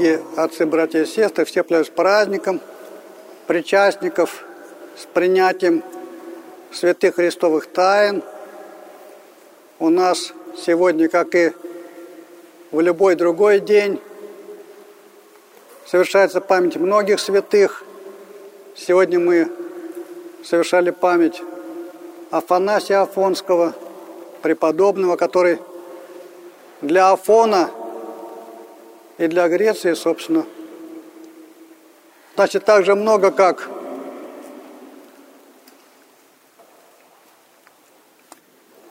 [0.00, 2.62] дорогие отцы, братья и сестры, все с праздником
[3.46, 4.44] причастников
[4.96, 5.82] с принятием
[6.72, 8.22] святых христовых тайн.
[9.78, 11.52] У нас сегодня, как и
[12.70, 14.00] в любой другой день,
[15.84, 17.84] совершается память многих святых.
[18.74, 19.52] Сегодня мы
[20.42, 21.42] совершали память
[22.30, 23.74] Афанасия Афонского,
[24.40, 25.58] преподобного, который
[26.80, 27.68] для Афона
[29.20, 30.46] и для Греции, собственно,
[32.36, 33.68] значит, так же много, как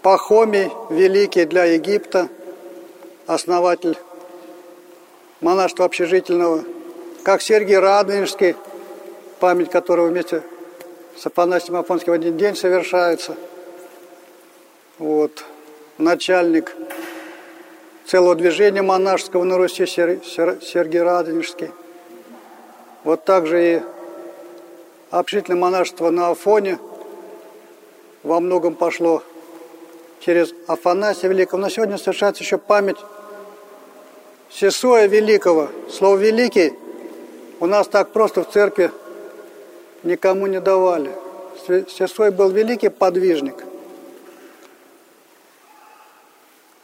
[0.00, 2.30] Пахомий Великий для Египта,
[3.26, 3.98] основатель
[5.42, 6.64] монашества общежительного,
[7.22, 8.56] как Сергий Радонежский,
[9.40, 10.42] память которого вместе
[11.18, 13.36] с Афанасием Афонским в один день совершается.
[14.98, 15.44] Вот.
[15.98, 16.74] Начальник
[18.06, 21.70] целого движения монашеского на Руси Сергий Радонежский.
[23.02, 23.82] Вот также и
[25.10, 26.78] общительное монашество на Афоне
[28.22, 29.22] во многом пошло
[30.20, 31.62] через Афанасия Великого.
[31.62, 32.98] Но сегодня совершается еще память
[34.50, 35.68] Сесоя Великого.
[35.90, 36.72] Слово «великий»
[37.60, 38.90] у нас так просто в церкви
[40.02, 41.10] никому не давали.
[41.66, 43.64] Сесой был великий подвижник,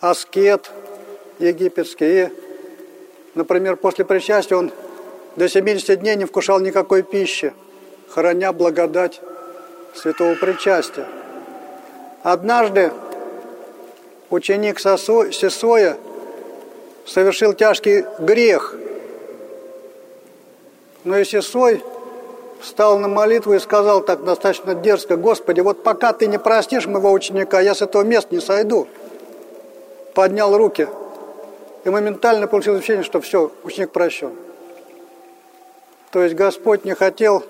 [0.00, 0.70] аскет
[1.38, 2.24] египетский.
[2.24, 2.28] И,
[3.34, 4.72] например, после причастия он
[5.36, 7.52] до 70 дней не вкушал никакой пищи,
[8.08, 9.20] храня благодать
[9.94, 11.06] святого причастия.
[12.22, 12.92] Однажды
[14.30, 15.96] ученик Сесоя
[17.06, 18.74] совершил тяжкий грех,
[21.04, 21.82] но и Сесой
[22.60, 27.12] встал на молитву и сказал так достаточно дерзко, «Господи, вот пока ты не простишь моего
[27.12, 28.88] ученика, я с этого места не сойду».
[30.14, 30.88] Поднял руки
[31.84, 34.32] и моментально получил ощущение, что все, ученик прощен.
[36.10, 37.44] То есть Господь не хотел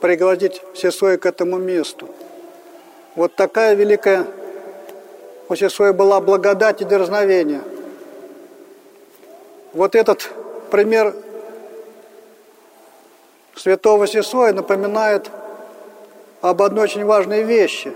[0.00, 2.08] пригладить Сесоя к этому месту.
[3.14, 4.26] Вот такая великая
[5.48, 7.62] у Сесоя была благодать и дерзновение.
[9.72, 10.30] Вот этот
[10.70, 11.14] пример
[13.56, 15.30] святого Сесоя напоминает
[16.40, 17.92] об одной очень важной вещи.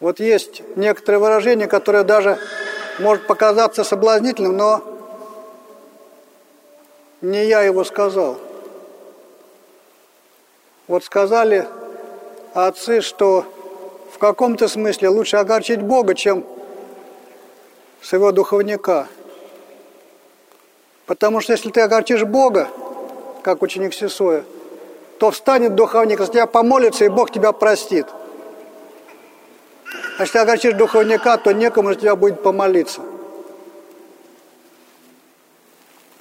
[0.00, 2.38] Вот есть некоторые выражения, которые даже
[2.98, 4.82] может показаться соблазнительным, но
[7.20, 8.38] не я его сказал.
[10.88, 11.68] Вот сказали
[12.54, 13.44] отцы, что
[14.12, 16.44] в каком-то смысле лучше огорчить Бога, чем
[18.00, 19.08] своего духовника–
[21.06, 22.68] Потому что если ты огорчишь Бога,
[23.42, 24.44] как ученик Сесоя,
[25.18, 28.06] то встанет духовник, за тебя помолится, и Бог тебя простит.
[30.18, 33.00] А если огорчишь духовника, то некому за тебя будет помолиться.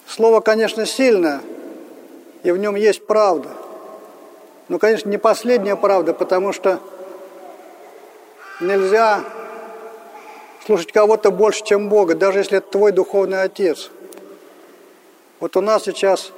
[0.07, 1.41] Слово, конечно, сильное,
[2.43, 3.49] и в нем есть правда.
[4.67, 6.79] Но, конечно, не последняя правда, потому что
[8.59, 9.23] нельзя
[10.65, 13.89] слушать кого-то больше, чем Бога, даже если это твой духовный отец–
[15.41, 16.31] вот у нас сейчас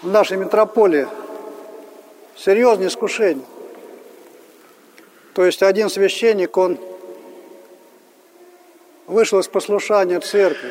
[0.00, 1.08] в нашей метрополии
[2.36, 3.44] серьезное искушение.
[5.34, 6.78] То есть один священник, он
[9.06, 10.70] вышел из послушания церкви.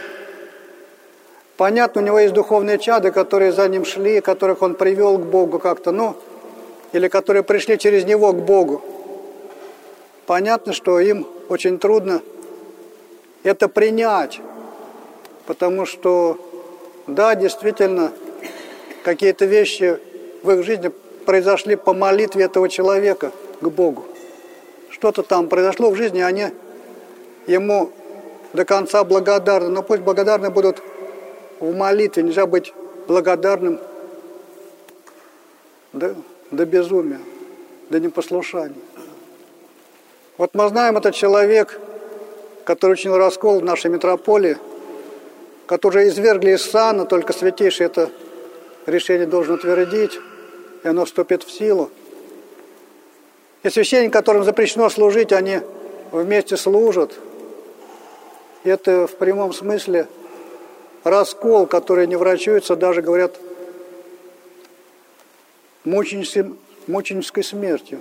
[1.57, 5.59] Понятно, у него есть духовные чады, которые за ним шли, которых он привел к Богу
[5.59, 6.15] как-то, ну,
[6.93, 8.81] или которые пришли через него к Богу.
[10.25, 12.21] Понятно, что им очень трудно
[13.43, 14.39] это принять
[15.49, 16.37] потому что,
[17.07, 18.11] да, действительно,
[19.03, 19.97] какие-то вещи
[20.43, 20.91] в их жизни
[21.25, 24.05] произошли по молитве этого человека к Богу.
[24.89, 26.47] Что-то там произошло в жизни, они
[27.47, 27.91] ему
[28.53, 29.69] до конца благодарны.
[29.69, 30.81] Но пусть благодарны будут
[31.59, 32.23] в молитве.
[32.23, 32.73] Нельзя быть
[33.07, 33.79] благодарным
[35.93, 36.15] до,
[36.51, 37.19] до безумия,
[37.89, 38.75] до непослушания.
[40.37, 41.79] Вот мы знаем, этот человек,
[42.63, 44.57] который учинил раскол в нашей метрополии–
[45.69, 48.09] которые извергли из сана, только Святейший это
[48.87, 50.19] решение должен утвердить,
[50.83, 51.91] и оно вступит в силу.
[53.63, 55.59] И священники, которым запрещено служить, они
[56.11, 57.13] вместе служат.
[58.63, 60.07] Это в прямом смысле
[61.03, 63.35] раскол, который не врачуется, даже говорят
[65.83, 67.99] мученической смертью.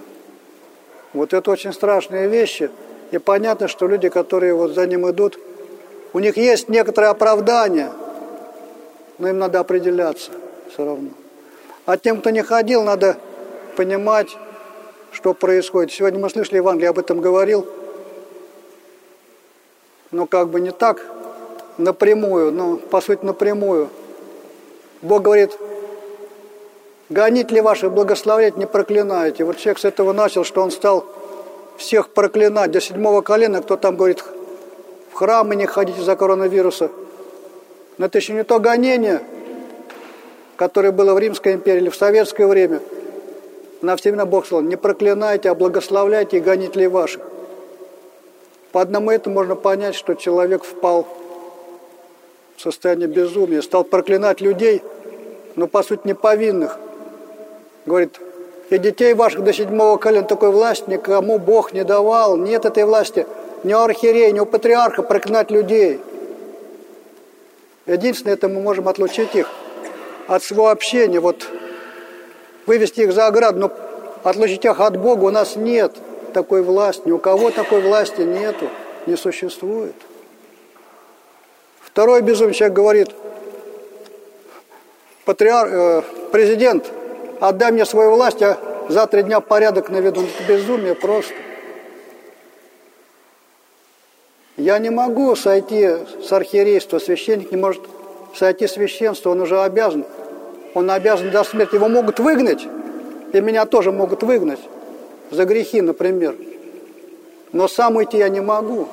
[1.12, 2.70] Вот это очень страшные вещи.
[3.10, 5.38] И понятно, что люди, которые вот за ним идут,
[6.12, 7.90] у них есть некоторое оправдание,
[9.18, 10.30] но им надо определяться
[10.70, 11.10] все равно.
[11.86, 13.16] А тем, кто не ходил, надо
[13.76, 14.36] понимать,
[15.12, 15.92] что происходит.
[15.92, 17.66] Сегодня мы слышали, Евангелие об этом говорил,
[20.10, 21.02] но как бы не так
[21.76, 23.88] напрямую, ну, по сути, напрямую.
[25.02, 25.56] Бог говорит,
[27.08, 29.44] гонить ли ваших благословлять, не проклинайте.
[29.44, 31.04] Вот человек с этого начал, что он стал
[31.76, 32.70] всех проклинать.
[32.70, 34.24] До седьмого колена, кто там говорит,
[35.12, 36.90] в храмы не ходите за коронавируса.
[37.96, 39.22] Но это еще не то гонение,
[40.56, 42.80] которое было в Римской империи или в советское время.
[43.80, 47.22] На все времена Бог сказал, не проклинайте, а благословляйте и гоните ли ваших.
[48.72, 51.06] По одному этому можно понять, что человек впал
[52.56, 54.82] в состояние безумия, стал проклинать людей,
[55.54, 56.78] но по сути не повинных.
[57.86, 58.20] Говорит,
[58.70, 62.36] и детей ваших до седьмого колена такой власти никому Бог не давал.
[62.36, 63.26] Нет этой власти
[63.64, 66.00] ни у архиерея, ни у патриарха проклинать людей.
[67.86, 69.48] Единственное, это мы можем отлучить их
[70.26, 71.46] от своего общения, вот
[72.68, 73.72] вывести их за ограду, но
[74.22, 75.96] отлучить их от Бога у нас нет
[76.32, 78.68] такой власти, ни у кого такой власти нету,
[79.06, 79.94] не существует.
[81.80, 83.08] Второй безумный человек говорит,
[85.24, 86.86] патриарх, э, президент,
[87.40, 90.22] отдай мне свою власть, я за три дня порядок наведу.
[90.46, 91.34] Безумие просто.
[94.56, 97.82] Я не могу сойти с архиерейства, священник не может
[98.34, 100.04] сойти с священства, он уже обязан.
[100.74, 101.74] Он обязан до смерти.
[101.74, 102.66] Его могут выгнать,
[103.32, 104.60] и меня тоже могут выгнать
[105.30, 106.36] за грехи, например.
[107.52, 108.88] Но сам уйти я не могу.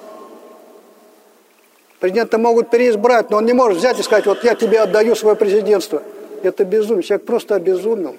[2.00, 5.36] Президента могут переизбрать, но он не может взять и сказать, вот я тебе отдаю свое
[5.36, 6.04] президентство.
[6.44, 7.04] Это безумие.
[7.04, 8.16] Человек просто обезумел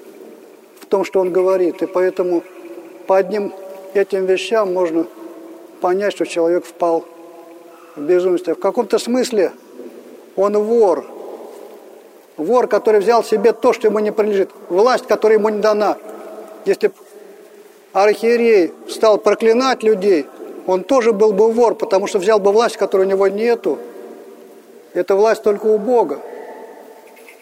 [0.81, 1.82] в том, что он говорит.
[1.82, 2.43] И поэтому
[3.06, 3.52] по одним
[3.94, 5.06] этим вещам можно
[5.81, 7.05] понять, что человек впал
[7.94, 8.55] в безумство.
[8.55, 9.52] В каком-то смысле
[10.35, 11.06] он вор.
[12.37, 14.50] Вор, который взял себе то, что ему не принадлежит.
[14.69, 15.97] Власть, которая ему не дана.
[16.65, 16.91] Если
[17.93, 20.27] архиерей стал проклинать людей,
[20.67, 23.79] он тоже был бы вор, потому что взял бы власть, которой у него нету.
[24.93, 26.19] Это власть только у Бога.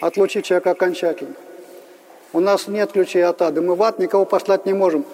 [0.01, 1.35] Отлучить человека окончательно.
[2.33, 3.63] У нас нет ключей от ада.
[3.63, 5.05] Мы в ад никого послать не можем.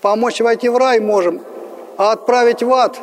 [0.00, 1.40] Помочь войти в рай можем,
[1.96, 2.98] а отправить в ад.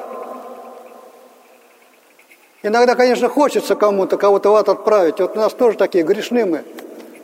[2.64, 5.20] Иногда, конечно, хочется кому-то, кого-то в ад отправить.
[5.20, 6.64] Вот у нас тоже такие грешны мы.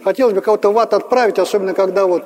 [0.04, 2.24] Хотелось бы кого-то в ад отправить, особенно когда вот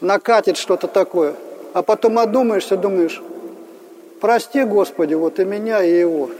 [0.00, 1.34] накатит что-то такое.
[1.72, 3.20] А потом одумаешься, думаешь,
[4.20, 6.30] прости, Господи, вот и меня, и его.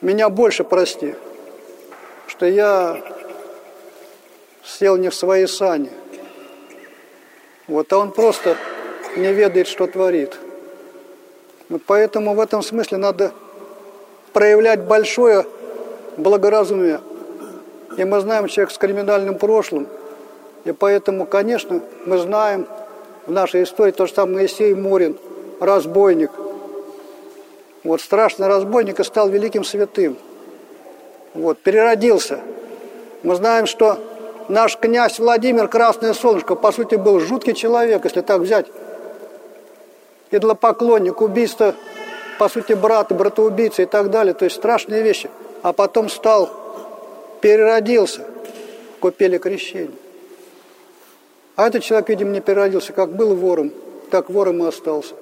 [0.00, 1.16] Меня больше прости,
[2.28, 3.00] что я
[4.62, 5.90] сел не в свои сани.
[7.66, 8.56] Вот, а он просто
[9.16, 10.38] не ведает, что творит.
[11.68, 13.32] Вот поэтому в этом смысле надо
[14.36, 15.46] проявлять большое
[16.18, 17.00] благоразумие.
[17.96, 19.86] И мы знаем человек с криминальным прошлым.
[20.66, 22.66] И поэтому, конечно, мы знаем
[23.24, 25.16] в нашей истории то, что там Моисей Мурин,
[25.58, 26.32] разбойник.
[27.82, 30.18] Вот страшный разбойник и стал великим святым.
[31.32, 32.40] Вот, переродился.
[33.22, 33.98] Мы знаем, что
[34.50, 38.66] наш князь Владимир Красное Солнышко, по сути, был жуткий человек, если так взять.
[40.30, 41.74] Идолопоклонник, убийство,
[42.38, 44.34] по сути, брата, братоубийца и так далее.
[44.34, 45.30] То есть страшные вещи.
[45.62, 46.50] А потом стал,
[47.40, 48.22] переродился
[48.96, 49.94] в купели крещения.
[51.56, 53.72] А этот человек, видимо, не переродился, как был вором,
[54.10, 55.14] так вором и остался.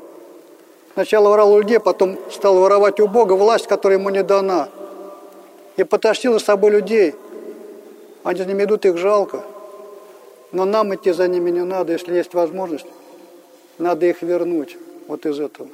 [0.94, 4.68] Сначала воровал у людей, потом стал воровать у Бога власть, которая ему не дана.
[5.76, 7.14] И потащил за собой людей–
[8.24, 9.44] они за ними идут, их жалко.
[10.50, 12.86] Но нам идти за ними не надо, если есть возможность.
[13.78, 15.68] Надо их вернуть вот из этого.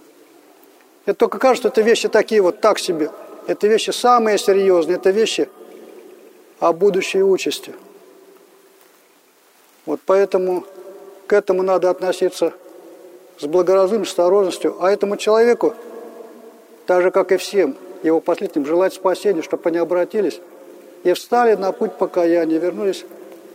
[1.11, 3.11] Это только кажется, это вещи такие вот так себе.
[3.49, 5.49] Это вещи самые серьезные, это вещи
[6.61, 7.75] о будущей участи.
[9.87, 10.65] Вот поэтому
[11.27, 12.53] к этому надо относиться
[13.41, 14.77] с благоразумием, с осторожностью.
[14.79, 15.75] А этому человеку,
[16.87, 20.41] так же, как и всем его последним, желать спасения, чтобы они обратились
[21.03, 23.05] и встали на путь покаяния, вернулись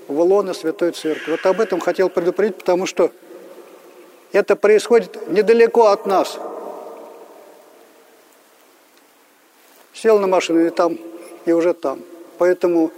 [0.09, 1.31] в лоно Святой Церкви.
[1.31, 3.11] Вот об этом хотел предупредить, потому что
[4.33, 6.37] это происходит недалеко от нас.
[9.95, 10.99] Сел на машину и там,
[11.45, 12.01] и уже там.
[12.37, 12.91] Поэтому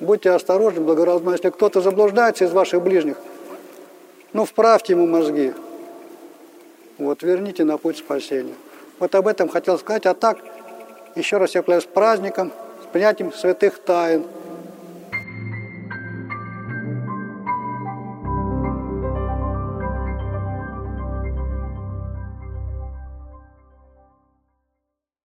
[0.00, 1.32] будьте осторожны, благоразумны.
[1.32, 3.16] Если кто-то заблуждается из ваших ближних,
[4.32, 5.52] ну, вправьте ему мозги.
[6.96, 8.54] Вот, верните на путь спасения.
[8.98, 10.06] Вот об этом хотел сказать.
[10.06, 10.38] А так,
[11.16, 12.52] еще раз я с праздником–
[12.92, 14.24] принятием святых тайн,